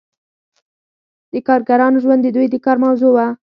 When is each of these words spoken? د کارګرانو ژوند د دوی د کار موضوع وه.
د 1.31 1.33
کارګرانو 1.47 2.01
ژوند 2.03 2.21
د 2.23 2.27
دوی 2.35 2.47
د 2.51 2.55
کار 2.65 2.77
موضوع 2.85 3.11
وه. 3.15 3.27